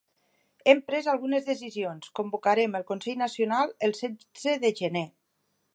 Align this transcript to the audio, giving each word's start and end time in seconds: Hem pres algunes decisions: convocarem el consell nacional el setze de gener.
Hem 0.71 0.79
pres 0.87 1.09
algunes 1.13 1.45
decisions: 1.49 2.09
convocarem 2.21 2.75
el 2.81 2.89
consell 2.89 3.21
nacional 3.25 3.77
el 3.89 3.95
setze 4.03 4.57
de 4.65 4.75
gener. 4.83 5.07